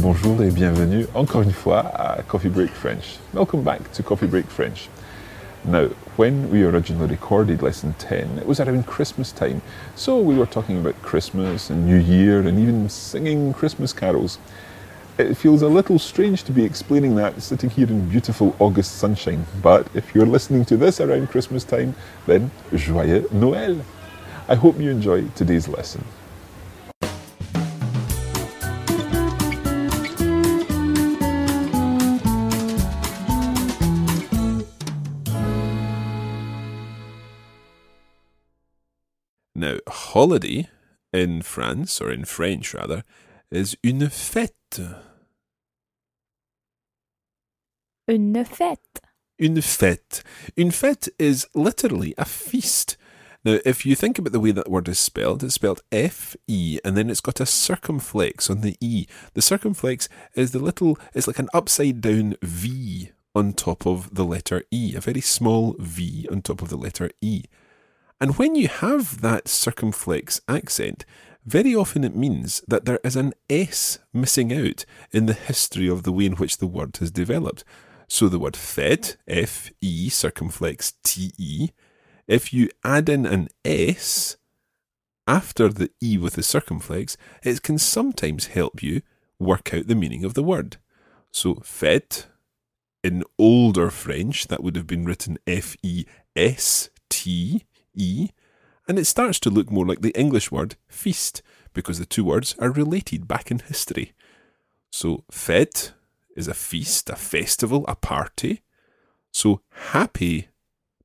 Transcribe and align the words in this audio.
bonjour 0.00 0.42
et 0.42 0.50
bienvenue 0.50 1.06
encore 1.14 1.42
une 1.42 1.52
fois 1.52 1.80
à 1.80 2.22
Coffee 2.22 2.48
Break 2.48 2.70
French. 2.70 3.18
Welcome 3.32 3.62
back 3.62 3.90
to 3.92 4.02
Coffee 4.02 4.26
Break 4.26 4.46
French. 4.48 4.88
Now, 5.64 5.88
when 6.16 6.50
we 6.50 6.64
originally 6.64 7.08
recorded 7.08 7.62
lesson 7.62 7.94
10, 7.98 8.38
it 8.38 8.46
was 8.46 8.60
around 8.60 8.86
Christmas 8.86 9.32
time, 9.32 9.62
so 9.94 10.18
we 10.18 10.34
were 10.34 10.46
talking 10.46 10.78
about 10.78 11.00
Christmas 11.02 11.70
and 11.70 11.86
New 11.86 11.98
Year 11.98 12.40
and 12.40 12.58
even 12.58 12.88
singing 12.88 13.54
Christmas 13.54 13.92
carols. 13.92 14.38
It 15.18 15.34
feels 15.34 15.62
a 15.62 15.68
little 15.68 15.98
strange 15.98 16.44
to 16.44 16.52
be 16.52 16.64
explaining 16.64 17.14
that 17.16 17.40
sitting 17.40 17.70
here 17.70 17.88
in 17.88 18.08
beautiful 18.08 18.54
August 18.58 18.98
sunshine, 18.98 19.46
but 19.62 19.86
if 19.94 20.14
you're 20.14 20.26
listening 20.26 20.64
to 20.66 20.76
this 20.76 21.00
around 21.00 21.30
Christmas 21.30 21.64
time, 21.64 21.94
then 22.26 22.50
Joyeux 22.72 23.28
Noël! 23.30 23.82
I 24.48 24.56
hope 24.56 24.78
you 24.78 24.90
enjoy 24.90 25.28
today's 25.34 25.68
lesson. 25.68 26.04
Now, 39.66 39.78
holiday 39.88 40.68
in 41.12 41.42
France, 41.42 42.00
or 42.00 42.12
in 42.12 42.24
French 42.24 42.72
rather, 42.72 43.02
is 43.50 43.76
une 43.82 44.08
fête. 44.10 44.52
Une 48.06 48.44
fête. 48.44 49.00
Une 49.40 49.60
fête. 49.60 50.22
Une 50.56 50.70
fête 50.70 51.08
is 51.18 51.48
literally 51.52 52.14
a 52.16 52.24
feast. 52.24 52.96
Now, 53.44 53.58
if 53.64 53.84
you 53.84 53.96
think 53.96 54.20
about 54.20 54.30
the 54.30 54.38
way 54.38 54.52
that 54.52 54.70
word 54.70 54.86
is 54.86 55.00
spelled, 55.00 55.42
it's 55.42 55.54
spelled 55.54 55.82
F 55.90 56.36
E, 56.46 56.78
and 56.84 56.96
then 56.96 57.10
it's 57.10 57.20
got 57.20 57.40
a 57.40 57.44
circumflex 57.44 58.48
on 58.48 58.60
the 58.60 58.76
E. 58.80 59.08
The 59.34 59.42
circumflex 59.42 60.08
is 60.36 60.52
the 60.52 60.60
little, 60.60 60.96
it's 61.12 61.26
like 61.26 61.40
an 61.40 61.48
upside 61.52 62.00
down 62.00 62.36
V 62.40 63.10
on 63.34 63.52
top 63.52 63.84
of 63.84 64.14
the 64.14 64.24
letter 64.24 64.62
E, 64.70 64.94
a 64.94 65.00
very 65.00 65.20
small 65.20 65.74
V 65.80 66.28
on 66.30 66.40
top 66.40 66.62
of 66.62 66.68
the 66.68 66.76
letter 66.76 67.10
E. 67.20 67.42
And 68.20 68.38
when 68.38 68.54
you 68.54 68.68
have 68.68 69.20
that 69.20 69.46
circumflex 69.48 70.40
accent, 70.48 71.04
very 71.44 71.74
often 71.74 72.02
it 72.02 72.16
means 72.16 72.62
that 72.66 72.86
there 72.86 72.98
is 73.04 73.14
an 73.14 73.34
S 73.48 73.98
missing 74.12 74.52
out 74.52 74.84
in 75.12 75.26
the 75.26 75.34
history 75.34 75.88
of 75.88 76.02
the 76.02 76.12
way 76.12 76.26
in 76.26 76.32
which 76.32 76.58
the 76.58 76.66
word 76.66 76.96
has 76.96 77.10
developed. 77.10 77.62
So 78.08 78.28
the 78.28 78.38
word 78.38 78.54
fête, 78.54 79.16
F 79.28 79.70
E 79.80 80.08
circumflex 80.08 80.94
T 81.04 81.32
E, 81.38 81.70
if 82.26 82.52
you 82.52 82.68
add 82.82 83.08
in 83.08 83.26
an 83.26 83.48
S 83.64 84.36
after 85.26 85.68
the 85.68 85.90
E 86.02 86.18
with 86.18 86.34
the 86.34 86.42
circumflex, 86.42 87.16
it 87.42 87.62
can 87.62 87.78
sometimes 87.78 88.46
help 88.46 88.82
you 88.82 89.02
work 89.38 89.74
out 89.74 89.86
the 89.86 89.94
meaning 89.94 90.24
of 90.24 90.34
the 90.34 90.42
word. 90.42 90.78
So 91.30 91.56
fête, 91.56 92.26
in 93.04 93.22
older 93.38 93.90
French, 93.90 94.48
that 94.48 94.62
would 94.62 94.74
have 94.74 94.86
been 94.86 95.04
written 95.04 95.38
F 95.46 95.76
E 95.82 96.06
S 96.34 96.90
T 97.10 97.64
E, 97.96 98.30
and 98.86 98.98
it 98.98 99.06
starts 99.06 99.40
to 99.40 99.50
look 99.50 99.70
more 99.70 99.84
like 99.84 100.02
the 100.02 100.16
English 100.18 100.52
word 100.52 100.76
feast, 100.88 101.42
because 101.72 101.98
the 101.98 102.06
two 102.06 102.24
words 102.24 102.54
are 102.58 102.70
related 102.70 103.26
back 103.26 103.50
in 103.50 103.58
history. 103.58 104.12
So 104.90 105.24
fête 105.30 105.92
is 106.36 106.46
a 106.46 106.54
feast, 106.54 107.10
a 107.10 107.16
festival, 107.16 107.84
a 107.88 107.96
party. 107.96 108.62
So 109.32 109.60
happy 109.92 110.48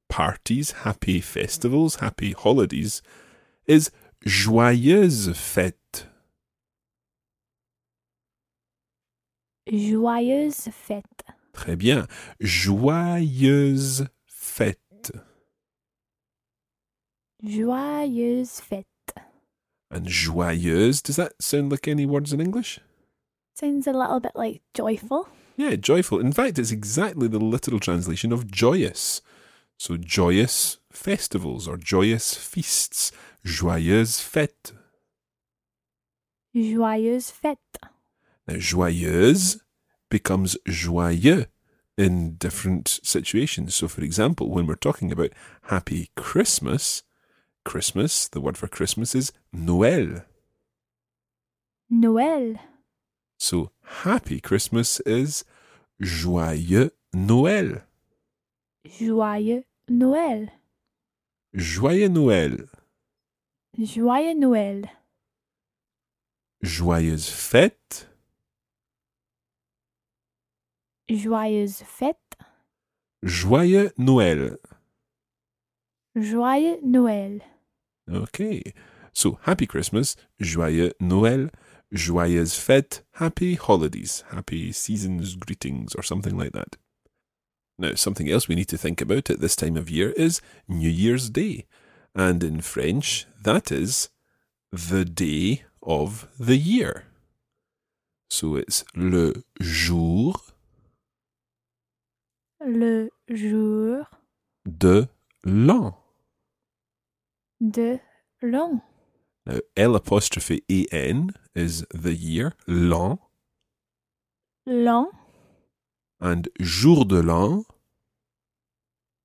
parties, 0.09 0.71
happy 0.83 1.21
festivals, 1.21 1.95
happy 1.95 2.33
holidays 2.33 3.01
is 3.65 3.91
joyeuse 4.25 5.29
fête. 5.29 6.05
Joyeuse 9.67 10.67
fête. 10.69 11.23
Très 11.53 11.77
bien. 11.77 12.07
Joyeuse 12.41 14.07
fête. 14.25 15.11
Joyeuse 17.43 18.61
fête. 18.61 18.85
And 19.89 20.05
joyeuse, 20.05 21.01
does 21.01 21.15
that 21.17 21.33
sound 21.41 21.71
like 21.71 21.87
any 21.87 22.05
words 22.05 22.31
in 22.31 22.39
English? 22.39 22.79
Sounds 23.55 23.87
a 23.87 23.91
little 23.91 24.19
bit 24.19 24.31
like 24.35 24.61
joyful. 24.73 25.27
Yeah, 25.57 25.75
joyful. 25.75 26.19
In 26.19 26.31
fact, 26.31 26.57
it's 26.59 26.71
exactly 26.71 27.27
the 27.27 27.39
literal 27.39 27.79
translation 27.79 28.31
of 28.31 28.49
joyous. 28.49 29.21
So, 29.77 29.97
joyous 29.97 30.77
festivals 30.91 31.67
or 31.67 31.77
joyous 31.77 32.35
feasts. 32.35 33.11
Joyeuse 33.43 34.21
fête. 34.21 34.73
Joyeuse 36.55 37.31
fête. 37.31 37.89
Now, 38.47 38.55
joyeuse 38.55 39.59
becomes 40.09 40.57
joyeux 40.67 41.47
in 41.97 42.35
different 42.37 42.99
situations. 43.03 43.75
So, 43.75 43.87
for 43.87 44.03
example, 44.03 44.49
when 44.49 44.67
we're 44.67 44.75
talking 44.75 45.11
about 45.11 45.31
happy 45.63 46.11
Christmas, 46.15 47.03
Christmas, 47.63 48.27
the 48.27 48.41
word 48.41 48.57
for 48.57 48.67
Christmas 48.67 49.13
is 49.15 49.31
Noël. 49.53 50.25
Noël. 51.91 52.59
So, 53.37 53.71
happy 54.03 54.39
Christmas 54.39 54.99
is 55.05 55.43
joyeux 56.01 56.91
Noël. 57.13 57.83
Joyeux 58.85 59.63
Noël. 59.89 60.51
Joyeux 61.53 62.07
Noël. 62.07 62.67
Joyeux 63.77 64.33
Noël. 64.33 64.89
Joyeuse 66.61 67.29
fête. 67.29 68.09
Joyeuse 71.09 71.83
fête. 71.83 72.37
Joyeux 73.23 73.91
Noël. 73.97 74.57
Joyeux 76.15 76.79
Noël. 76.83 77.41
Okay. 78.11 78.73
So, 79.13 79.39
happy 79.43 79.65
Christmas, 79.65 80.15
joyeux 80.39 80.93
Noël, 81.01 81.49
joyeuse 81.91 82.55
fête, 82.55 83.03
happy 83.13 83.55
holidays, 83.55 84.23
happy 84.31 84.71
seasons 84.71 85.35
greetings, 85.35 85.95
or 85.95 86.03
something 86.03 86.37
like 86.37 86.53
that. 86.53 86.77
Now, 87.77 87.95
something 87.95 88.29
else 88.29 88.47
we 88.47 88.55
need 88.55 88.69
to 88.69 88.77
think 88.77 89.01
about 89.01 89.29
at 89.29 89.39
this 89.39 89.55
time 89.55 89.75
of 89.75 89.89
year 89.89 90.11
is 90.11 90.41
New 90.67 90.89
Year's 90.89 91.29
Day. 91.29 91.65
And 92.13 92.43
in 92.43 92.61
French, 92.61 93.25
that 93.41 93.71
is 93.71 94.09
the 94.71 95.05
day 95.05 95.63
of 95.81 96.27
the 96.39 96.57
year. 96.57 97.05
So 98.29 98.55
it's 98.55 98.85
le 98.95 99.33
jour 99.59 100.35
Le 102.63 103.09
jour 103.27 104.05
de 104.65 105.09
l'an. 105.43 106.00
De 107.61 107.99
l'an. 108.41 108.81
Now, 109.45 109.59
L 109.77 109.95
apostrophe 109.95 110.61
A 110.69 110.85
N 110.91 111.31
is 111.55 111.85
the 111.93 112.13
year, 112.13 112.53
l'an, 112.67 113.19
L'an. 114.65 115.07
and 116.19 116.47
jour 116.59 117.05
de 117.05 117.21
l'an, 117.21 117.63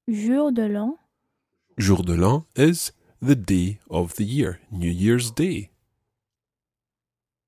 Jour 0.09 0.53
de 0.53 0.67
l'an. 0.69 0.97
jour 1.79 2.03
de 2.03 2.15
l'an 2.15 2.45
is 2.57 2.93
the 3.21 3.35
day 3.37 3.79
of 3.91 4.15
the 4.17 4.25
year, 4.25 4.61
New 4.71 4.91
Year's 4.91 5.31
Day, 5.33 5.71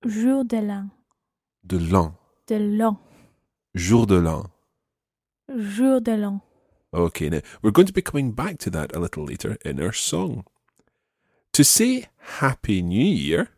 Jour 0.06 0.44
de 0.44 0.60
l'an. 0.60 0.90
de 1.64 1.78
l'an, 1.78 2.14
De 2.46 2.58
l'an. 2.58 2.98
jour 3.74 4.06
de 4.06 4.16
l'an. 4.18 4.50
Jour 5.56 6.00
de 6.02 6.12
l'an. 6.16 6.40
Okay, 6.92 7.28
now 7.30 7.40
we're 7.62 7.70
going 7.72 7.86
to 7.86 7.92
be 7.92 8.02
coming 8.02 8.32
back 8.32 8.58
to 8.58 8.70
that 8.70 8.94
a 8.94 8.98
little 9.00 9.24
later 9.24 9.56
in 9.64 9.80
our 9.80 9.92
song. 9.92 10.44
To 11.58 11.64
say 11.64 12.06
Happy 12.38 12.82
New 12.82 13.04
Year, 13.04 13.48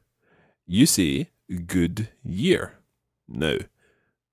you 0.67 0.87
say 0.87 1.29
Good 1.67 2.09
Year. 2.25 2.79
Now, 3.29 3.59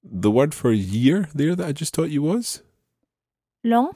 the 0.02 0.32
word 0.32 0.54
for 0.54 0.72
year 0.72 1.28
there 1.36 1.54
that 1.54 1.68
I 1.68 1.74
just 1.74 1.94
taught 1.94 2.10
you 2.10 2.22
was 2.22 2.62
L'an. 3.66 3.90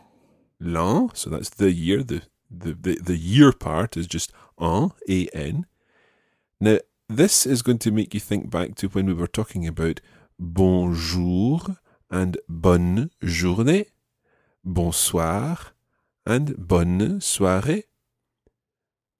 l'an, 0.59 1.11
so 1.13 1.29
that's 1.29 1.51
the 1.51 1.71
year. 1.71 2.03
The, 2.03 2.23
the, 2.49 2.73
the, 2.73 2.95
the 2.95 3.15
year 3.15 3.53
part 3.53 3.95
is 3.95 4.07
just 4.07 4.33
an, 4.57 4.91
A-N. 5.07 5.65
Now, 6.59 6.79
this 7.07 7.45
is 7.45 7.61
going 7.61 7.79
to 7.79 7.91
make 7.91 8.13
you 8.13 8.19
think 8.19 8.49
back 8.49 8.75
to 8.75 8.89
when 8.89 9.05
we 9.05 9.13
were 9.13 9.25
talking 9.25 9.65
about 9.65 10.01
bonjour 10.37 11.77
and 12.09 12.37
bonne 12.49 13.09
journée, 13.23 13.85
bonsoir 14.65 15.71
and 16.25 16.57
bonne 16.57 17.21
soirée. 17.21 17.83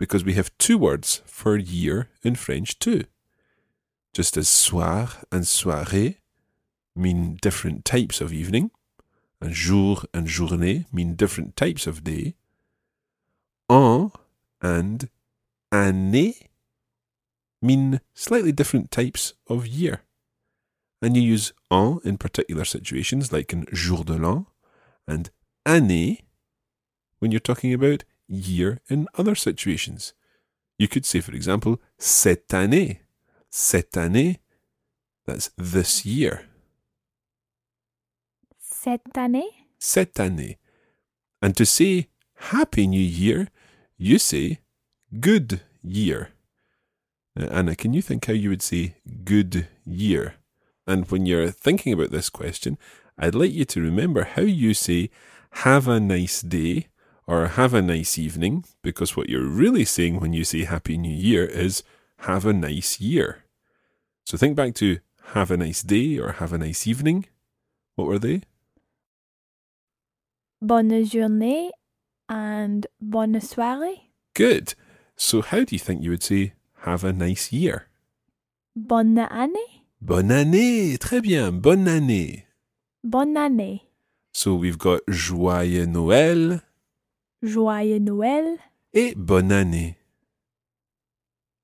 Because 0.02 0.26
we 0.26 0.34
have 0.34 0.58
two 0.58 0.80
words 0.80 1.22
for 1.28 1.56
year 1.56 2.10
in 2.24 2.34
French 2.34 2.80
too. 2.80 3.04
Just 4.14 4.36
as 4.36 4.50
soir 4.50 5.10
and 5.32 5.44
soirée 5.44 6.16
mean 6.96 7.38
different 7.40 7.86
types 7.86 8.20
of 8.20 8.34
evening, 8.34 8.72
and 9.40 9.54
jour 9.54 9.98
and 10.12 10.28
journée 10.28 10.86
mean 10.92 11.14
different 11.14 11.56
types 11.56 11.86
of 11.86 12.04
day, 12.04 12.34
an 13.70 14.10
and 14.60 15.10
année 15.72 16.48
mean 17.62 18.02
slightly 18.16 18.52
different 18.52 18.90
types 18.90 19.34
of 19.48 19.68
year. 19.68 20.02
and 21.04 21.16
you 21.16 21.22
use 21.22 21.54
an 21.70 22.00
in 22.04 22.18
particular 22.18 22.66
situations 22.66 23.32
like 23.32 23.54
in 23.54 23.66
jour 23.72 24.04
de 24.04 24.18
l'an 24.18 24.46
and 25.08 25.30
année 25.66 26.22
when 27.20 27.32
you're 27.32 27.50
talking 27.52 27.74
about 27.74 28.04
year 28.32 28.80
in 28.90 29.08
other 29.18 29.36
situations. 29.36 30.14
You 30.78 30.88
could 30.88 31.06
say, 31.06 31.20
for 31.20 31.34
example, 31.34 31.80
cette 32.00 32.54
année. 32.54 33.02
Cette 33.50 33.98
année, 33.98 34.40
that's 35.26 35.52
this 35.58 36.06
year. 36.06 36.46
Cette 38.58 39.16
année, 39.16 39.50
Cette 39.78 40.20
année. 40.20 40.58
And 41.42 41.58
to 41.58 41.66
say 41.66 42.08
Happy 42.36 42.88
New 42.88 43.02
Year, 43.02 43.50
you 43.98 44.20
say 44.20 44.60
good 45.20 45.62
year. 45.84 46.30
Uh, 47.40 47.46
Anna, 47.46 47.76
can 47.76 47.94
you 47.94 48.02
think 48.02 48.26
how 48.26 48.34
you 48.34 48.50
would 48.50 48.62
say 48.62 48.96
good 49.24 49.68
year? 49.86 50.36
And 50.88 51.10
when 51.10 51.26
you're 51.26 51.50
thinking 51.50 51.94
about 51.94 52.12
this 52.12 52.30
question, 52.30 52.78
I'd 53.18 53.36
like 53.36 53.52
you 53.52 53.66
to 53.66 53.82
remember 53.82 54.24
how 54.24 54.44
you 54.44 54.74
say 54.74 55.10
have 55.66 55.88
a 55.88 56.00
nice 56.00 56.42
day 56.42 56.88
or 57.28 57.48
have 57.48 57.74
a 57.74 57.82
nice 57.82 58.18
evening, 58.18 58.66
because 58.82 59.16
what 59.16 59.30
you're 59.30 59.46
really 59.48 59.86
saying 59.86 60.20
when 60.20 60.34
you 60.34 60.44
say 60.44 60.64
Happy 60.66 60.98
New 60.98 61.14
Year 61.16 61.46
is 61.46 61.84
have 62.20 62.46
a 62.46 62.54
nice 62.54 63.00
year. 63.00 63.44
So 64.26 64.38
think 64.38 64.56
back 64.56 64.76
to 64.76 65.00
have 65.34 65.50
a 65.52 65.58
nice 65.58 65.82
day 65.82 66.18
or 66.20 66.34
have 66.34 66.54
a 66.54 66.58
nice 66.58 66.86
evening. 66.88 67.26
What 67.96 68.08
were 68.08 68.20
they? 68.20 68.42
bonne 70.62 71.04
journée, 71.06 71.72
and 72.30 72.86
bonne 73.02 73.40
soirée. 73.42 74.02
Good. 74.36 74.76
So 75.18 75.42
how 75.42 75.64
do 75.64 75.76
you 75.76 75.80
think 75.80 76.04
you 76.04 76.12
would 76.12 76.24
say 76.24 76.54
have 76.86 77.04
a 77.04 77.12
nice 77.14 77.52
year? 77.52 77.88
Bonne 78.76 79.18
année, 79.18 79.84
Bonne 80.02 80.32
année. 80.32 80.98
Très 80.98 81.22
bien. 81.22 81.52
Bonne 81.52 81.88
année. 81.88 82.46
bonne 83.04 83.36
année. 83.38 83.82
So 84.34 84.56
we've 84.56 84.78
got 84.78 85.02
joyeux 85.10 85.86
Noël 85.86 86.62
Joyeux 87.44 88.00
Noël 88.00 88.58
et 88.94 89.14
bonne 89.16 89.52
année. 89.52 89.98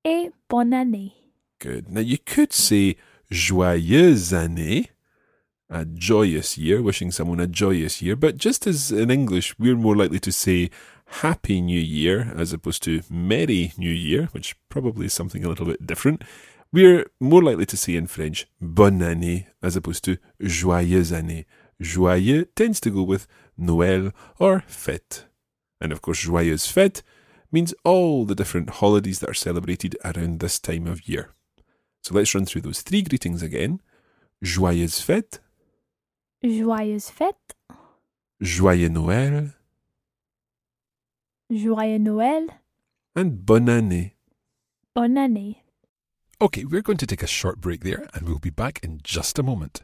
et 0.04 0.32
bonne 0.50 0.74
année. 0.74 1.12
Good. 1.60 1.90
Now 1.90 2.02
you 2.02 2.18
could 2.18 2.54
say 2.54 2.96
joyeuse 3.30 4.34
année, 4.34 4.90
a 5.70 5.84
joyous 5.86 6.58
year, 6.58 6.82
wishing 6.82 7.12
someone 7.12 7.40
a 7.42 7.48
joyous 7.48 8.02
year, 8.02 8.16
but 8.16 8.38
just 8.38 8.66
as 8.68 8.92
in 8.92 9.12
English, 9.12 9.54
we're 9.60 9.76
more 9.76 9.96
likely 9.96 10.20
to 10.22 10.32
say 10.32 10.70
happy 11.22 11.62
new 11.62 11.80
year 11.80 12.34
as 12.38 12.54
opposed 12.54 12.84
to 12.84 13.02
merry 13.10 13.74
new 13.78 13.92
year, 13.92 14.30
which 14.32 14.56
probably 14.70 15.08
is 15.08 15.14
something 15.14 15.44
a 15.44 15.50
little 15.50 15.66
bit 15.66 15.86
different. 15.86 16.24
We're 16.72 17.06
more 17.20 17.44
likely 17.44 17.66
to 17.66 17.78
say 17.78 17.96
in 17.96 18.08
French 18.08 18.48
bonne 18.62 19.00
année 19.02 19.48
as 19.62 19.76
opposed 19.76 20.04
to 20.06 20.18
joyeuse 20.42 21.12
année. 21.12 21.46
Joyeux 21.82 22.46
tends 22.56 22.80
to 22.82 22.90
go 22.90 23.04
with 23.04 23.28
Noël 23.60 24.12
or 24.40 24.64
fête. 24.68 25.27
And 25.80 25.92
of 25.92 26.02
course, 26.02 26.24
joyeuse 26.26 26.68
fête 26.72 27.02
means 27.52 27.74
all 27.84 28.26
the 28.26 28.36
different 28.36 28.70
holidays 28.82 29.20
that 29.20 29.30
are 29.30 29.34
celebrated 29.34 29.96
around 30.04 30.40
this 30.40 30.60
time 30.60 30.88
of 30.88 31.08
year. 31.08 31.34
So 32.04 32.14
let's 32.16 32.34
run 32.34 32.46
through 32.46 32.62
those 32.62 32.82
three 32.82 33.02
greetings 33.02 33.42
again. 33.44 33.82
Joyeuse 34.44 35.02
fête, 35.02 35.40
Joyeuse 36.44 37.10
fête, 37.10 37.56
joyeux 38.40 38.90
Noël, 38.90 39.54
joyeux 41.50 41.98
Noël, 42.00 42.48
and 43.16 43.46
bonne 43.46 43.70
année. 43.70 44.14
bonne 44.96 45.18
année. 45.18 45.64
Okay, 46.40 46.66
we're 46.66 46.84
going 46.84 46.98
to 47.00 47.08
take 47.08 47.24
a 47.24 47.28
short 47.28 47.60
break 47.60 47.84
there 47.84 48.08
and 48.14 48.28
we'll 48.28 48.38
be 48.40 48.52
back 48.52 48.80
in 48.84 49.00
just 49.04 49.40
a 49.40 49.44
moment. 49.44 49.84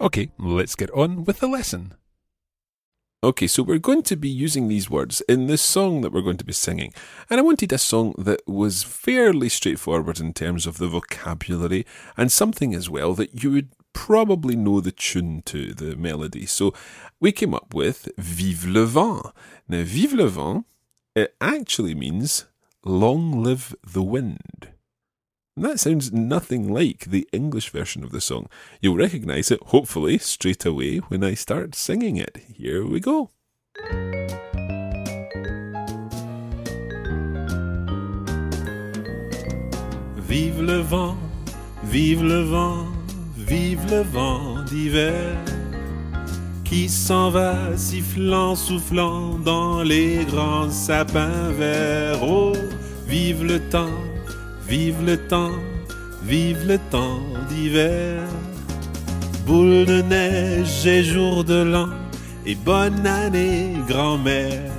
Okay, 0.00 0.30
let's 0.38 0.76
get 0.76 0.90
on 0.92 1.24
with 1.24 1.40
the 1.40 1.46
lesson. 1.46 1.92
Okay, 3.22 3.46
so 3.46 3.62
we're 3.62 3.78
going 3.78 4.02
to 4.04 4.16
be 4.16 4.30
using 4.30 4.66
these 4.66 4.88
words 4.88 5.20
in 5.28 5.46
this 5.46 5.60
song 5.60 6.00
that 6.00 6.10
we're 6.10 6.22
going 6.22 6.38
to 6.38 6.44
be 6.44 6.54
singing. 6.54 6.94
And 7.28 7.38
I 7.38 7.42
wanted 7.42 7.70
a 7.70 7.76
song 7.76 8.14
that 8.16 8.40
was 8.46 8.82
fairly 8.82 9.50
straightforward 9.50 10.18
in 10.18 10.32
terms 10.32 10.66
of 10.66 10.78
the 10.78 10.88
vocabulary 10.88 11.84
and 12.16 12.32
something 12.32 12.74
as 12.74 12.88
well 12.88 13.12
that 13.12 13.44
you 13.44 13.50
would 13.50 13.68
probably 13.92 14.56
know 14.56 14.80
the 14.80 14.90
tune 14.90 15.42
to, 15.42 15.74
the 15.74 15.94
melody. 15.96 16.46
So 16.46 16.72
we 17.20 17.30
came 17.30 17.52
up 17.52 17.74
with 17.74 18.08
Vive 18.16 18.64
le 18.64 18.86
vent. 18.86 19.26
Now, 19.68 19.82
Vive 19.82 20.14
le 20.14 20.28
vent, 20.28 20.64
it 21.14 21.34
actually 21.42 21.94
means 21.94 22.46
long 22.86 23.42
live 23.42 23.76
the 23.86 24.02
wind. 24.02 24.70
And 25.60 25.68
that 25.68 25.78
sounds 25.78 26.10
nothing 26.10 26.72
like 26.72 27.10
the 27.10 27.28
English 27.34 27.68
version 27.68 28.02
of 28.02 28.12
the 28.12 28.20
song. 28.22 28.46
You'll 28.80 28.96
recognise 28.96 29.50
it, 29.50 29.60
hopefully, 29.64 30.16
straight 30.16 30.64
away 30.64 31.00
when 31.08 31.22
I 31.22 31.34
start 31.34 31.74
singing 31.74 32.16
it. 32.16 32.38
Here 32.56 32.82
we 32.86 32.98
go. 32.98 33.28
Vive 40.16 40.62
le 40.62 40.80
vent, 40.80 41.18
vive 41.84 42.22
le 42.22 42.42
vent, 42.44 42.86
vive 43.36 43.84
le 43.90 44.02
vent 44.02 44.64
d'hiver 44.64 45.36
qui 46.64 46.88
s'en 46.88 47.28
va 47.28 47.76
sifflant, 47.76 48.56
soufflant 48.56 49.38
dans 49.38 49.82
les 49.82 50.24
grands 50.24 50.70
sapins 50.70 51.52
verts. 51.52 52.22
Oh, 52.22 52.54
vive 53.06 53.44
le 53.44 53.58
temps, 53.68 54.09
vive 54.70 55.04
le 55.04 55.16
temps, 55.16 55.58
vive 56.22 56.64
le 56.64 56.78
temps 56.92 57.20
d'hiver. 57.48 58.22
Boule 59.44 59.84
de 59.84 60.00
neige 60.00 60.86
et 60.86 61.02
jour 61.02 61.42
de 61.42 61.64
l'an 61.64 61.88
et 62.46 62.54
bonne 62.54 63.04
année, 63.04 63.74
grand-mère. 63.88 64.70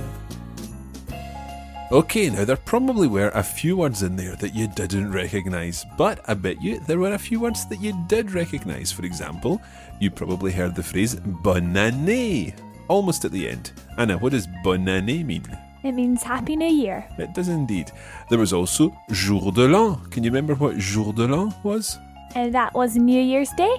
Okay, 1.90 2.30
now 2.30 2.46
there 2.46 2.56
probably 2.56 3.06
were 3.06 3.30
a 3.34 3.42
few 3.42 3.76
words 3.76 4.02
in 4.02 4.16
there 4.16 4.34
that 4.36 4.54
you 4.54 4.66
didn't 4.66 5.12
recognise, 5.12 5.84
but 5.98 6.20
I 6.26 6.32
bet 6.32 6.62
you 6.62 6.80
there 6.86 6.98
were 6.98 7.12
a 7.12 7.18
few 7.18 7.38
words 7.38 7.66
that 7.66 7.82
you 7.82 7.92
did 8.08 8.32
recognise. 8.32 8.90
For 8.90 9.04
example, 9.04 9.60
you 10.00 10.10
probably 10.10 10.52
heard 10.52 10.74
the 10.74 10.82
phrase 10.82 11.16
bonne 11.44 11.74
année 11.76 12.54
almost 12.88 13.26
at 13.26 13.32
the 13.32 13.46
end. 13.46 13.72
Anna, 13.98 14.16
what 14.16 14.32
does 14.32 14.48
bonne 14.64 14.88
année 14.88 15.22
mean? 15.22 15.44
It 15.84 15.92
means 15.92 16.22
Happy 16.22 16.54
New 16.54 16.70
Year. 16.70 17.04
It 17.18 17.34
does 17.34 17.48
indeed. 17.48 17.90
There 18.30 18.38
was 18.38 18.52
also 18.52 18.96
jour 19.10 19.50
de 19.50 19.66
l'an. 19.66 19.96
Can 20.10 20.22
you 20.22 20.30
remember 20.30 20.54
what 20.54 20.78
jour 20.78 21.12
de 21.12 21.26
l'an 21.26 21.52
was? 21.64 21.98
And 22.36 22.54
that 22.54 22.72
was 22.72 22.96
New 22.96 23.20
Year's 23.20 23.50
Day. 23.56 23.76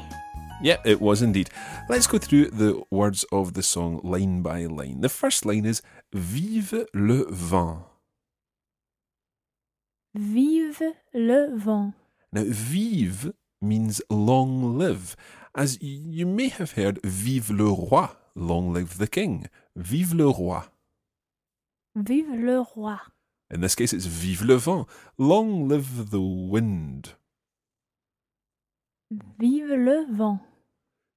Yep, 0.61 0.85
it 0.85 1.01
was 1.01 1.21
indeed. 1.21 1.49
Let's 1.89 2.07
go 2.07 2.17
through 2.17 2.51
the 2.51 2.83
words 2.91 3.25
of 3.31 3.53
the 3.53 3.63
song 3.63 4.01
line 4.03 4.41
by 4.41 4.65
line. 4.65 5.01
The 5.01 5.09
first 5.09 5.45
line 5.45 5.65
is 5.65 5.81
Vive 6.13 6.85
le 6.93 7.25
vent. 7.29 7.79
Vive 10.13 10.93
le 11.13 11.55
vent. 11.55 11.93
Now, 12.31 12.43
vive 12.45 13.31
means 13.61 14.01
long 14.09 14.77
live, 14.77 15.15
as 15.55 15.77
you 15.81 16.25
may 16.25 16.49
have 16.49 16.73
heard 16.73 16.99
Vive 17.03 17.49
le 17.49 17.73
roi, 17.73 18.09
long 18.35 18.73
live 18.73 18.97
the 18.97 19.07
king. 19.07 19.47
Vive 19.75 20.13
le 20.13 20.31
roi. 20.31 20.63
Vive 21.95 22.35
le 22.35 22.61
roi. 22.61 22.97
In 23.51 23.61
this 23.61 23.75
case, 23.75 23.93
it's 23.93 24.05
Vive 24.05 24.43
le 24.43 24.57
vent, 24.57 24.87
long 25.17 25.67
live 25.67 26.09
the 26.09 26.21
wind. 26.21 27.13
Vive 29.11 29.69
le 29.69 30.05
vent. 30.09 30.39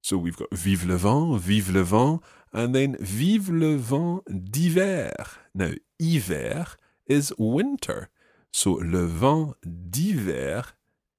So 0.03 0.17
we've 0.17 0.37
got 0.37 0.51
vive 0.51 0.85
le 0.85 0.97
vent, 0.97 1.39
vive 1.39 1.71
le 1.71 1.83
vent, 1.83 2.21
and 2.53 2.75
then 2.75 2.95
vive 2.99 3.49
le 3.49 3.77
vent 3.77 4.23
d'hiver. 4.25 5.15
Now, 5.53 5.71
hiver 5.99 6.77
is 7.07 7.33
winter. 7.37 8.09
So 8.53 8.73
le 8.73 9.07
vent 9.07 9.55
d'hiver 9.61 10.63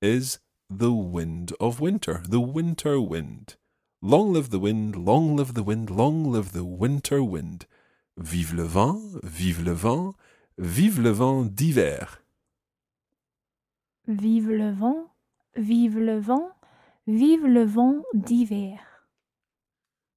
is 0.00 0.38
the 0.70 0.92
wind 0.92 1.52
of 1.60 1.80
winter, 1.80 2.22
the 2.28 2.40
winter 2.40 3.00
wind. 3.00 3.56
Long 4.00 4.32
live 4.32 4.50
the 4.50 4.60
wind, 4.60 4.94
long 4.94 5.36
live 5.36 5.54
the 5.54 5.64
wind, 5.64 5.90
long 5.90 6.30
live 6.30 6.52
the 6.52 6.64
winter 6.64 7.22
wind. 7.22 7.66
Vive 8.20 8.52
le 8.52 8.64
vent, 8.64 9.00
vive 9.22 9.62
le 9.62 9.72
vent, 9.72 10.16
vive 10.58 11.00
le 11.00 11.10
vent 11.10 11.44
d'hiver. 11.44 12.20
Vive 14.08 14.50
le 14.50 14.72
vent, 14.72 15.12
vive 15.56 16.00
le 16.00 16.18
vent, 16.18 16.50
vive 17.06 17.46
le 17.46 17.64
vent 17.64 18.02
d'hiver. 18.12 18.80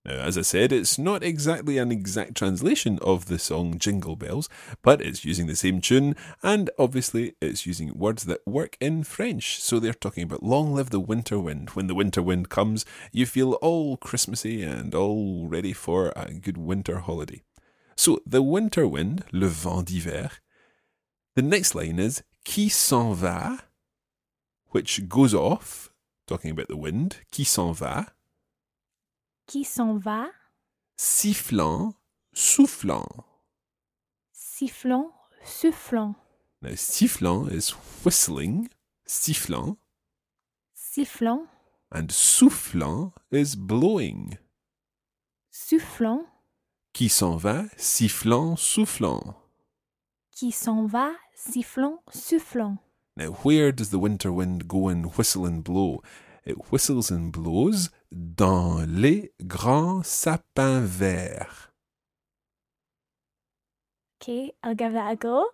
Now, 0.03 0.13
as 0.13 0.35
I 0.35 0.41
said, 0.41 0.71
it's 0.71 0.97
not 0.97 1.21
exactly 1.21 1.77
an 1.77 1.91
exact 1.91 2.33
translation 2.33 2.97
of 3.03 3.25
the 3.25 3.37
song 3.37 3.77
Jingle 3.77 4.15
Bells, 4.15 4.49
but 4.81 4.99
it's 4.99 5.23
using 5.23 5.45
the 5.45 5.55
same 5.55 5.79
tune, 5.79 6.15
and 6.41 6.71
obviously 6.79 7.35
it's 7.39 7.67
using 7.67 7.93
words 7.95 8.23
that 8.23 8.41
work 8.47 8.77
in 8.81 9.03
French. 9.03 9.61
So 9.61 9.77
they're 9.77 9.93
talking 9.93 10.23
about 10.23 10.41
long 10.41 10.73
live 10.73 10.89
the 10.89 10.99
winter 10.99 11.39
wind. 11.39 11.69
When 11.75 11.85
the 11.85 11.93
winter 11.93 12.23
wind 12.23 12.49
comes, 12.49 12.83
you 13.11 13.27
feel 13.27 13.53
all 13.61 13.95
Christmassy 13.95 14.63
and 14.63 14.95
all 14.95 15.47
ready 15.47 15.71
for 15.71 16.11
a 16.15 16.33
good 16.33 16.57
winter 16.57 16.97
holiday. 16.97 17.43
So 18.01 18.19
the 18.25 18.41
winter 18.41 18.87
wind, 18.87 19.25
le 19.31 19.45
vent 19.45 19.83
d'hiver. 19.83 20.39
The 21.35 21.43
next 21.43 21.75
line 21.75 21.99
is 21.99 22.23
qui 22.43 22.67
s'en 22.67 23.13
va, 23.13 23.59
which 24.71 25.07
goes 25.07 25.35
off, 25.35 25.91
talking 26.25 26.49
about 26.49 26.67
the 26.67 26.77
wind, 26.77 27.17
qui 27.31 27.43
s'en 27.43 27.73
va. 27.73 28.07
Qui 29.45 29.63
s'en 29.63 29.99
va, 29.99 30.31
sifflant, 30.97 31.93
soufflant. 32.33 33.05
sifflant, 34.33 35.11
soufflant, 35.45 36.15
Now, 36.63 36.73
sifflant 36.73 37.51
is 37.51 37.69
whistling, 38.03 38.67
sifflant, 39.05 39.77
sifflant, 40.73 41.45
and 41.91 42.11
soufflant 42.11 43.13
is 43.29 43.55
blowing. 43.55 44.39
soufflant, 45.51 46.25
Qui 46.93 47.09
s'en 47.09 47.37
va, 47.37 47.63
sifflant, 47.77 48.55
soufflant. 48.55 49.35
qui 50.41 50.51
s'en 50.51 50.87
va, 50.87 51.11
sifflant, 51.35 52.01
soufflant. 52.11 52.77
Now, 53.15 53.33
where 53.43 53.71
does 53.71 53.91
the 53.91 53.99
winter 53.99 54.31
wind 54.31 54.67
go 54.67 54.87
and 54.87 55.05
whistle 55.15 55.45
and 55.45 55.63
blow? 55.63 56.01
It 56.45 56.71
whistles 56.71 57.11
and 57.11 57.31
blows 57.31 57.91
dans 58.11 58.83
les 58.87 59.29
grands 59.45 60.01
sapins 60.03 60.81
verts. 60.81 61.69
Okay, 64.19 64.51
I'll 64.63 64.73
give 64.73 64.93
that 64.93 65.11
a 65.11 65.15
go. 65.15 65.45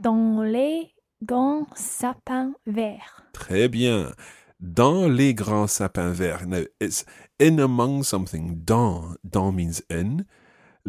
Dans 0.00 0.40
les 0.42 0.94
grands 1.24 1.66
sapins 1.74 2.54
verts. 2.64 3.24
Très 3.32 3.68
bien. 3.68 4.12
Dans 4.60 5.08
les 5.08 5.34
grands 5.34 5.66
sapins 5.66 6.12
verts. 6.12 6.46
Now, 6.46 6.64
it's 6.78 7.04
in 7.40 7.58
among 7.58 8.04
something. 8.04 8.62
Dans. 8.64 9.16
Dans 9.24 9.52
means 9.52 9.82
in. 9.90 10.26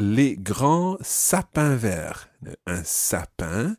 Les 0.01 0.37
grands 0.37 0.97
sapins 1.01 1.75
verts. 1.75 2.29
Un 2.65 2.85
sapin 2.85 3.75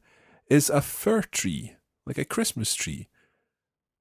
is 0.50 0.68
a 0.68 0.82
fir 0.82 1.22
tree, 1.22 1.76
like 2.04 2.18
a 2.18 2.26
Christmas 2.26 2.74
tree. 2.74 3.08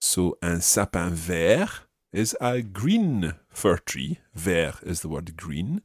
So, 0.01 0.38
un 0.41 0.59
sapin 0.59 1.11
vert 1.11 1.88
is 2.11 2.35
a 2.41 2.61
green 2.61 3.35
fir 3.47 3.77
tree. 3.77 4.19
Vert 4.35 4.83
is 4.83 4.99
the 4.99 5.07
word 5.07 5.38
green. 5.38 5.81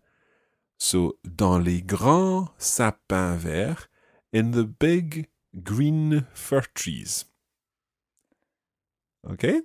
So, 0.76 1.18
dans 1.22 1.60
les 1.60 1.82
grands 1.82 2.48
sapins 2.58 3.36
verts, 3.36 3.86
in 4.32 4.50
the 4.50 4.64
big 4.64 5.28
green 5.62 6.26
fir 6.34 6.62
trees. 6.74 7.26
Okay? 9.30 9.60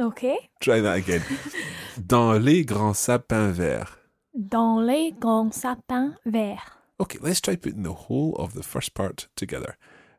Okay. 0.00 0.38
Try 0.60 0.78
that 0.82 0.98
again. 0.98 1.24
Dans 2.06 2.38
les 2.38 2.64
grands 2.64 2.96
sapins 2.96 3.50
verts. 3.50 3.97
Dans 4.38 4.78
les 4.80 5.10
grands 5.10 5.50
sapins 5.50 6.14
verts. 6.24 6.78
Okay, 7.00 7.18
let's 7.20 7.40
try 7.40 7.56
putting 7.56 7.82
the 7.82 8.06
whole 8.08 8.36
of 8.36 8.54
the 8.54 8.62
first 8.62 8.94
part 8.94 9.28
together. 9.34 9.76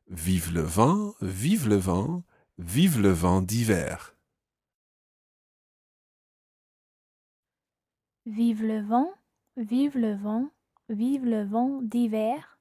Vive 0.09 0.51
le 0.51 0.61
vent, 0.61 1.15
vive 1.21 1.69
le 1.69 1.77
vent, 1.77 2.25
vive 2.57 2.99
le 2.99 3.13
vent 3.13 3.41
d'hiver. 3.41 4.13
Vive 8.25 8.61
le 8.61 8.81
vent, 8.81 9.09
vive 9.55 9.97
le 9.97 10.15
vent, 10.15 10.51
vive 10.89 11.23
le 11.23 11.45
vent 11.45 11.81
d'hiver. 11.81 12.59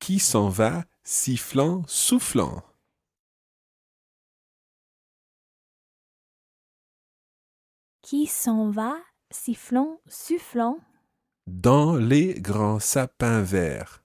Qui 0.00 0.18
s'en 0.18 0.48
va, 0.48 0.84
sifflant, 1.04 1.84
soufflant? 1.86 2.64
Qui 8.02 8.26
s'en 8.26 8.68
va, 8.70 8.96
sifflant, 9.30 10.00
soufflant. 10.08 10.78
Dans 11.46 11.96
les 11.96 12.34
grands 12.40 12.80
sapins 12.80 13.42
verts. 13.42 14.02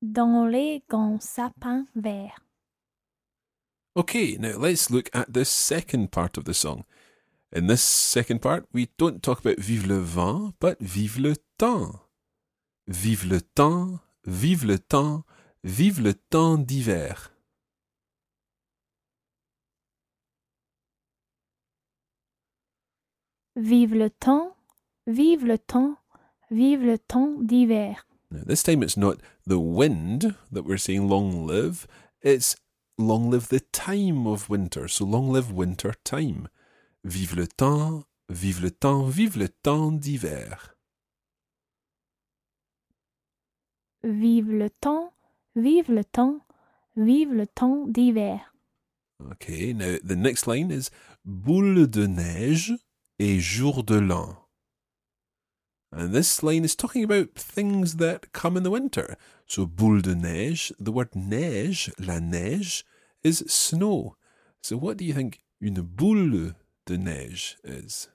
Dans 0.00 0.46
les 0.46 0.82
grands 0.88 1.20
sapins 1.20 1.86
verts. 1.94 2.40
Okay, 3.96 4.36
now 4.38 4.56
let's 4.56 4.90
look 4.90 5.10
at 5.12 5.32
the 5.32 5.44
second 5.44 6.12
part 6.12 6.38
of 6.38 6.44
the 6.44 6.54
song. 6.54 6.84
In 7.52 7.66
this 7.66 7.82
second 7.82 8.40
part, 8.40 8.66
we 8.72 8.88
don't 8.98 9.22
talk 9.22 9.40
about 9.40 9.58
vive 9.58 9.86
le 9.86 9.98
vent, 9.98 10.52
but 10.60 10.78
vive 10.80 11.18
le 11.18 11.34
temps. 11.58 12.00
Vive 12.86 13.26
le 13.26 13.40
temps, 13.40 14.00
vive 14.24 14.64
le 14.64 14.78
temps, 14.78 15.24
vive 15.64 16.00
le 16.00 16.14
temps 16.14 16.58
d'hiver. 16.58 17.32
Vive 23.58 23.92
le 23.92 24.08
temps, 24.08 24.54
vive 25.08 25.44
le 25.44 25.58
temps, 25.58 25.96
vive 26.48 26.84
le 26.84 26.96
temps 26.96 27.34
d'hiver. 27.42 28.06
Now, 28.30 28.44
this 28.46 28.62
time 28.62 28.84
it's 28.84 28.96
not 28.96 29.20
the 29.48 29.58
wind 29.58 30.36
that 30.52 30.64
we're 30.64 30.78
saying 30.78 31.08
long 31.08 31.44
live, 31.44 31.88
it's 32.22 32.54
long 32.98 33.32
live 33.32 33.48
the 33.48 33.58
time 33.58 34.28
of 34.28 34.48
winter. 34.48 34.86
So 34.86 35.04
long 35.04 35.32
live 35.32 35.50
winter 35.50 35.92
time. 36.04 36.46
Vive 37.02 37.34
le 37.34 37.48
temps, 37.48 38.04
vive 38.28 38.62
le 38.62 38.70
temps, 38.70 39.08
vive 39.08 39.36
le 39.36 39.48
temps 39.48 39.90
d'hiver. 39.90 40.76
Vive 44.04 44.52
le 44.52 44.70
temps, 44.70 45.12
vive 45.56 45.90
le 45.90 46.04
temps, 46.04 46.42
vive 46.96 47.32
le 47.32 47.48
temps 47.48 47.88
d'hiver. 47.88 48.52
Okay, 49.32 49.72
now 49.72 49.96
the 50.00 50.14
next 50.14 50.46
line 50.46 50.70
is 50.70 50.92
boule 51.24 51.88
de 51.88 52.06
neige 52.06 52.78
et 53.18 53.40
jour 53.40 53.82
de 53.82 53.98
l'an. 53.98 54.36
And 55.90 56.12
this 56.12 56.42
line 56.42 56.64
is 56.64 56.76
talking 56.76 57.02
about 57.02 57.34
things 57.34 57.96
that 57.96 58.32
come 58.32 58.56
in 58.56 58.62
the 58.62 58.70
winter. 58.70 59.16
So 59.46 59.64
boule 59.66 60.02
de 60.02 60.14
neige, 60.14 60.70
the 60.78 60.92
word 60.92 61.14
neige, 61.14 61.90
la 61.98 62.18
neige, 62.18 62.84
is 63.22 63.42
snow. 63.46 64.16
So 64.62 64.76
what 64.76 64.98
do 64.98 65.04
you 65.04 65.14
think 65.14 65.40
une 65.60 65.80
boule 65.80 66.54
de 66.86 66.98
neige 66.98 67.56
is? 67.64 68.08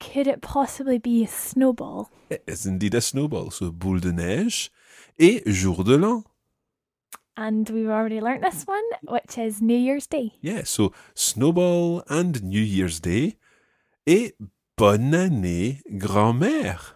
Could 0.00 0.26
it 0.26 0.40
possibly 0.40 0.98
be 0.98 1.24
a 1.24 1.28
snowball? 1.28 2.10
It 2.30 2.42
is 2.46 2.64
indeed 2.64 2.94
a 2.94 3.00
snowball. 3.00 3.50
So 3.50 3.70
boule 3.70 4.00
de 4.00 4.12
neige 4.12 4.70
et 5.18 5.42
jour 5.46 5.84
de 5.84 5.96
l'an. 5.96 6.24
And 7.38 7.70
we've 7.70 7.86
already 7.86 8.20
learnt 8.20 8.42
this 8.42 8.64
one, 8.66 8.82
which 9.06 9.38
is 9.38 9.62
New 9.62 9.78
Year's 9.78 10.08
Day. 10.08 10.32
Yeah, 10.40 10.64
so 10.64 10.92
snowball 11.14 12.02
and 12.08 12.42
New 12.42 12.60
Year's 12.60 12.98
Day 12.98 13.36
et 14.08 14.32
bonne 14.76 15.14
année 15.14 15.80
grand-mère. 15.96 16.94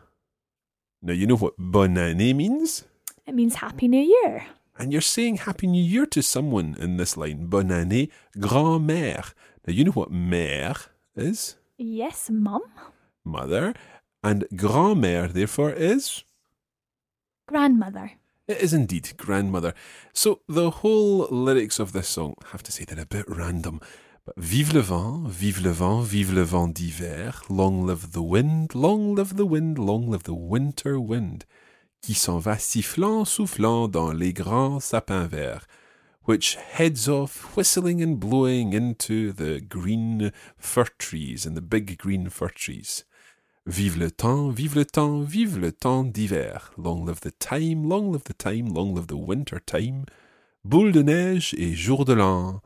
Now 1.01 1.13
you 1.13 1.29
know 1.29 1.37
what 1.37 1.55
bonne 1.59 1.97
année 1.97 2.35
means? 2.35 2.83
It 3.25 3.37
means 3.37 3.63
Happy 3.63 3.87
New 3.87 4.03
Year. 4.03 4.47
And 4.77 4.93
you're 4.93 5.01
saying 5.01 5.37
Happy 5.37 5.69
New 5.69 5.81
Year 5.81 6.07
to 6.07 6.21
someone 6.21 6.75
in 6.77 6.97
this 6.97 7.17
line. 7.17 7.47
Bonne 7.47 7.71
année 7.71 8.11
grand-mère. 8.37 9.35
Now 9.65 9.73
you 9.73 9.85
know 9.85 9.93
what 9.93 10.11
mère 10.11 10.89
is? 11.15 11.55
Yes, 11.79 12.31
Mum. 12.31 12.63
Mother. 13.25 13.75
And 14.25 14.45
grand-mère 14.57 15.35
therefore 15.35 15.71
is? 15.71 16.25
Grandmother. 17.47 18.19
It 18.49 18.59
is 18.59 18.75
indeed 18.75 19.13
grandmother. 19.17 19.73
So 20.13 20.41
the 20.49 20.71
whole 20.71 21.29
lyrics 21.31 21.79
of 21.79 21.93
this 21.93 22.09
song, 22.09 22.35
I 22.45 22.49
have 22.49 22.63
to 22.65 22.73
say 22.73 22.85
they're 22.85 23.01
a 23.01 23.07
bit 23.07 23.27
random. 23.29 23.81
But 24.25 24.37
vive 24.37 24.73
le 24.73 24.83
vent, 24.83 25.29
vive 25.29 25.61
le 25.61 25.73
vent, 25.73 26.05
vive 26.05 26.33
le 26.33 26.43
vent 26.43 26.75
d'hiver, 26.75 27.35
long 27.49 27.87
live 27.87 28.13
the 28.13 28.23
wind, 28.23 28.75
long 28.75 29.15
live 29.15 29.37
the 29.37 29.47
wind, 29.47 29.79
long 29.79 30.11
live 30.11 30.25
the 30.25 30.35
winter 30.35 30.99
wind, 30.99 31.45
qui 32.05 32.15
s'en 32.15 32.41
va 32.41 32.59
sifflant, 32.59 33.25
soufflant 33.25 33.91
dans 33.91 34.13
les 34.13 34.33
grands 34.33 34.81
sapins 34.81 35.27
verts. 35.27 35.67
which 36.25 36.55
heads 36.55 37.09
off 37.09 37.57
whistling 37.57 38.01
and 38.01 38.21
blowing 38.21 38.73
into 38.73 39.33
the 39.33 39.61
green 39.61 40.33
fir 40.57 40.85
trees 40.99 41.45
and 41.45 41.57
the 41.57 41.61
big 41.61 41.99
green 41.99 42.29
fir 42.29 42.49
trees. 42.49 43.05
Vive 43.66 43.97
le 43.97 44.11
temps, 44.11 44.50
vive 44.50 44.75
le 44.75 44.85
temps, 44.85 45.21
vive 45.21 45.57
le 45.57 45.71
temps 45.71 46.02
d'hiver. 46.02 46.73
Long 46.76 47.07
live 47.07 47.21
the 47.21 47.31
time, 47.38 47.88
long 47.88 48.11
live 48.11 48.25
the 48.25 48.37
time, 48.37 48.75
long 48.75 48.92
live 48.92 49.07
the 49.07 49.16
winter 49.16 49.61
time. 49.61 50.04
Boule 50.64 50.90
de 50.90 51.02
neige 51.02 51.54
et 51.57 51.73
jour 51.73 52.04
de 52.04 52.12
l'an. 52.12 52.61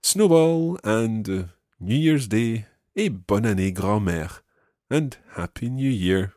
Snowball 0.00 0.78
and 0.84 1.48
New 1.80 1.96
Year's 1.96 2.28
Day. 2.28 2.66
Et 2.94 3.10
bonne 3.10 3.46
année, 3.46 3.72
grand-mère. 3.72 4.44
And 4.92 5.10
Happy 5.36 5.70
New 5.70 5.90
Year, 5.90 6.34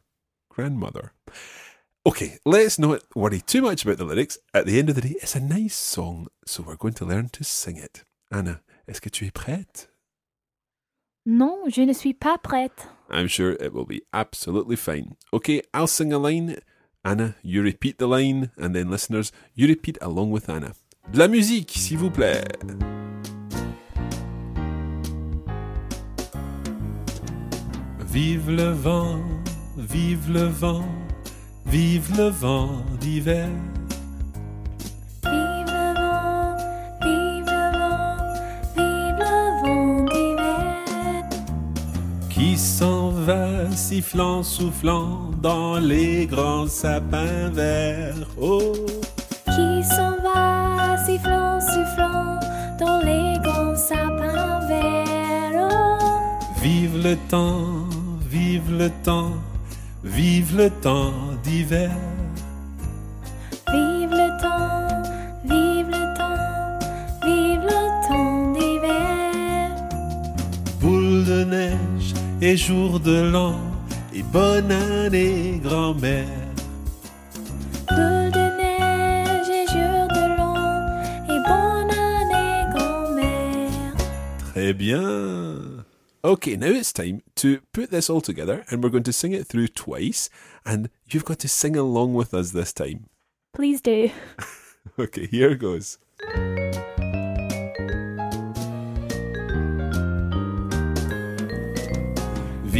grandmother. 0.50 1.14
Okay, 2.04 2.40
let's 2.44 2.80
not 2.80 3.04
worry 3.16 3.40
too 3.40 3.62
much 3.62 3.86
about 3.86 3.98
the 3.98 4.06
lyrics. 4.06 4.40
At 4.52 4.66
the 4.66 4.80
end 4.80 4.90
of 4.90 4.96
the 4.96 5.02
day, 5.02 5.16
it's 5.22 5.36
a 5.36 5.40
nice 5.40 5.76
song, 5.76 6.28
so 6.44 6.64
we're 6.64 6.76
going 6.76 6.96
to 6.96 7.06
learn 7.06 7.30
to 7.30 7.44
sing 7.44 7.78
it. 7.78 8.04
Anna, 8.32 8.62
est-ce 8.88 9.00
que 9.00 9.12
tu 9.12 9.28
es 9.28 9.32
prête? 9.32 9.91
Non, 11.26 11.60
je 11.68 11.82
ne 11.82 11.94
suis 11.94 12.16
pas 12.16 12.40
prête. 12.40 12.88
I'm 13.12 13.28
sure 13.28 13.52
it 13.52 13.74
will 13.74 13.86
be 13.86 14.02
absolutely 14.12 14.76
fine. 14.76 15.16
Okay, 15.32 15.62
I'll 15.72 15.86
sing 15.88 16.12
a 16.12 16.18
line. 16.18 16.56
Anna, 17.06 17.36
you 17.44 17.62
repeat 17.62 18.00
the 18.00 18.08
line, 18.08 18.50
and 18.58 18.74
then 18.74 18.90
listeners, 18.90 19.32
you 19.54 19.68
repeat 19.68 20.00
along 20.02 20.32
with 20.32 20.50
Anna. 20.50 20.74
De 21.12 21.20
la 21.20 21.28
musique, 21.28 21.72
s'il 21.76 22.00
vous 22.00 22.10
plaît. 22.10 22.44
Vive 28.08 28.50
le 28.50 28.72
vent, 28.72 29.22
vive 29.78 30.32
le 30.32 30.46
vent, 30.46 30.86
vive 31.66 32.18
le 32.18 32.30
vent 32.30 32.84
d'hiver. 33.00 33.48
S'en 42.62 43.10
va 43.10 43.72
sifflant, 43.76 44.44
soufflant 44.44 45.32
dans 45.42 45.80
les 45.80 46.28
grands 46.28 46.68
sapins 46.68 47.50
verts. 47.52 48.28
Oh, 48.40 48.74
Qui 49.46 49.84
s'en 49.84 50.16
va 50.22 50.96
sifflant, 51.06 51.60
soufflant 51.60 52.40
dans 52.80 53.00
les 53.00 53.40
grands 53.40 53.76
sapins 53.76 54.60
verts. 54.68 55.70
Oh, 55.72 55.98
vive 56.62 57.04
le 57.04 57.16
temps, 57.30 57.88
vive 58.30 58.72
le 58.78 58.90
temps, 59.04 59.34
vive 60.04 60.56
le 60.56 60.70
temps 60.70 61.14
d'hiver. 61.44 61.92
vive 63.74 64.12
le 64.12 64.30
temps, 64.46 65.02
vive 65.46 65.90
le 65.98 66.04
temps, 66.20 66.80
vive 67.26 67.64
le 67.74 68.08
temps 68.08 68.52
d'hiver. 68.54 69.70
Boule 70.80 71.26
de 71.26 71.44
neige 71.46 71.91
et 72.42 72.58
jour 72.58 73.00
de 73.00 73.30
l'an 73.32 73.60
et 74.14 74.24
bonne 74.24 74.72
année 74.72 75.60
grand-mère. 75.64 76.28
Boule 77.88 78.32
de 78.32 78.58
neige 78.58 79.50
et 79.50 79.68
jour 79.68 80.08
de 80.08 80.38
l'an 80.38 81.04
et 81.30 81.40
bonne 81.48 81.92
année 81.92 82.66
grand-mère. 82.76 83.96
Très 84.54 84.74
bien. 84.74 85.86
Okay, 86.24 86.56
now 86.56 86.68
it's 86.68 86.94
time 86.94 87.22
to 87.36 87.60
put 87.74 87.90
this 87.92 88.10
all 88.10 88.22
together 88.22 88.64
and 88.70 88.84
we're 88.84 88.90
going 88.92 89.04
to 89.04 89.14
sing 89.14 89.34
it 89.34 89.48
through 89.48 89.68
twice 89.68 90.30
and 90.66 90.90
you've 91.10 91.26
got 91.26 91.40
to 91.40 91.48
sing 91.48 91.76
along 91.76 92.14
with 92.14 92.34
us 92.34 92.52
this 92.52 92.74
time. 92.74 93.06
Please 93.54 93.82
do. 93.82 94.10
Okay, 94.98 95.28
here 95.28 95.54
goes. 95.54 96.00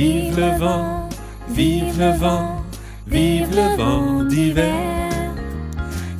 Vive 0.02 0.40
le 0.40 0.58
vent, 0.58 1.10
vive 1.50 2.00
le 2.00 2.18
vent, 2.18 2.64
vive 3.06 3.56
le 3.56 3.78
vent 3.78 4.24
d'hiver 4.24 5.32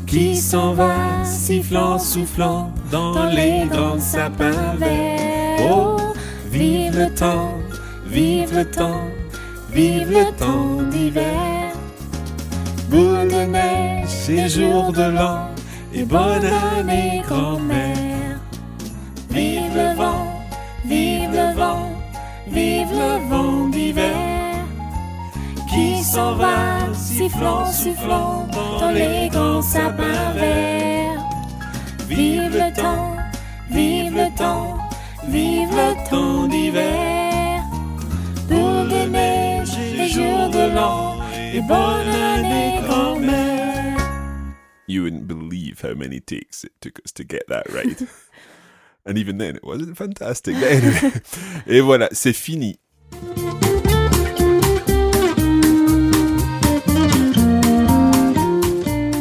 qui 0.06 0.38
s'en 0.38 0.74
va 0.74 0.94
sifflant, 1.26 1.98
soufflant 1.98 2.72
dans 2.92 3.26
les 3.26 3.66
grands 3.72 4.00
sapins 4.00 4.76
verts. 4.78 5.68
Oh, 5.68 5.98
vive 6.52 6.96
le 6.96 7.10
temps, 7.16 7.58
vive 8.06 8.56
le 8.56 8.66
temps, 8.66 9.08
vive 9.72 10.12
le 10.12 10.26
temps 10.38 10.84
d'hiver. 10.92 11.72
Boule 12.88 13.30
de 13.30 13.46
neige 13.48 14.30
et 14.30 14.48
jour 14.48 14.94
de 14.94 15.10
l'an 15.18 15.50
et 15.92 16.04
bonne 16.04 16.48
année 16.78 17.24
grand-mère. 17.28 18.38
Vive 19.32 19.74
le 19.74 19.96
vent, 19.96 20.28
vive 20.86 21.32
le 21.32 21.56
vent, 21.56 21.90
vive 22.48 22.92
le 22.92 23.28
vent 23.28 23.51
qui 26.02 26.08
s'en 26.08 26.34
va 26.36 26.92
sifflant, 26.96 27.72
soufflant 27.72 28.48
dans 28.52 28.92
les 28.92 29.30
grands 29.30 29.62
sapins 29.62 30.34
verts. 30.34 31.24
Vive 32.10 32.58
le 32.58 32.74
temps, 32.76 33.18
vive 33.70 34.16
le 34.16 34.36
temps, 34.36 34.80
vive 35.28 35.70
le 35.70 36.10
temps 36.10 36.48
d'hiver. 36.48 37.64
Boule 38.50 38.90
de 38.90 39.10
neige 39.12 39.78
et 39.78 40.10
jour 40.10 40.50
de 40.50 40.74
l'an 40.74 41.20
et 41.54 41.62
bonne 41.62 42.16
année 42.34 42.82
grand-mère. 42.88 43.98
You 44.88 45.04
wouldn't 45.04 45.28
believe 45.28 45.82
how 45.84 45.94
many 45.94 46.20
takes 46.20 46.64
it 46.64 46.72
took 46.82 47.00
us 47.06 47.12
to 47.14 47.24
get 47.24 47.48
that 47.48 47.72
right. 47.72 48.02
And 49.06 49.20
even 49.20 49.38
then, 49.38 49.56
it 49.56 49.64
wasn't 49.64 49.96
fantastic. 49.96 50.56
Anyway, 50.56 51.12
et 51.68 51.80
voilà, 51.80 52.10
c'est 52.12 52.34
fini. 52.34 52.80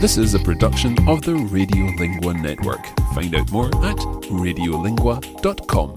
This 0.00 0.16
is 0.16 0.32
a 0.32 0.38
production 0.38 0.96
of 1.08 1.22
the 1.22 1.32
Radiolingua 1.32 2.40
Network. 2.40 2.86
Find 3.16 3.34
out 3.34 3.50
more 3.50 3.66
at 3.84 3.96
radiolingua.com. 3.96 5.90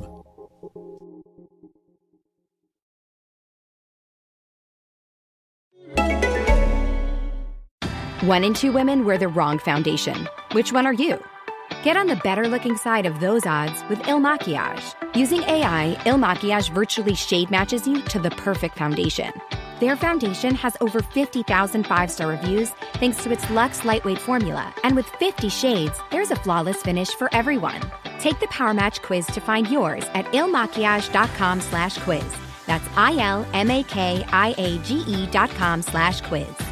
One 8.28 8.44
in 8.44 8.56
two 8.56 8.72
women 8.72 9.06
wear 9.06 9.20
the 9.20 9.28
wrong 9.28 9.60
foundation. 9.60 10.28
Which 10.54 10.74
one 10.74 10.88
are 10.88 10.94
you? 10.94 11.24
Get 11.84 11.96
on 11.96 12.08
the 12.08 12.16
better 12.16 12.48
looking 12.48 12.78
side 12.78 13.06
of 13.06 13.20
those 13.20 13.46
odds 13.46 13.84
with 13.88 14.08
Il 14.08 14.20
Makiage. 14.20 14.96
Using 15.16 15.44
AI, 15.44 15.96
Il 16.08 16.18
Makiage 16.18 16.74
virtually 16.74 17.14
shade 17.14 17.52
matches 17.52 17.86
you 17.86 18.02
to 18.06 18.18
the 18.18 18.32
perfect 18.32 18.80
foundation. 18.80 19.32
Their 19.82 19.96
foundation 19.96 20.54
has 20.56 20.78
over 20.80 21.02
50,000 21.02 21.88
five 21.88 22.12
star 22.12 22.28
reviews 22.28 22.70
thanks 23.00 23.24
to 23.24 23.32
its 23.32 23.50
luxe 23.50 23.84
lightweight 23.84 24.20
formula. 24.20 24.72
And 24.84 24.96
with 24.96 25.08
50 25.20 25.50
shades, 25.50 26.00
there's 26.12 26.30
a 26.30 26.36
flawless 26.36 26.84
finish 26.84 27.10
for 27.16 27.34
everyone. 27.34 27.82
Take 28.20 28.40
the 28.40 28.48
Power 28.50 28.76
Match 28.76 29.02
quiz 29.02 29.26
to 29.34 29.42
find 29.42 29.68
yours 29.68 30.04
at 30.14 30.26
ilmakiage.com 30.34 31.62
slash 31.62 31.98
quiz. 31.98 32.36
That's 32.68 32.88
I 32.96 33.18
L 33.18 33.44
M 33.54 33.72
A 33.72 33.82
K 33.82 34.24
I 34.32 34.54
A 34.60 34.78
G 34.84 35.00
E 35.08 35.26
dot 35.26 35.50
com 35.50 35.82
slash 35.82 36.22
quiz. 36.22 36.71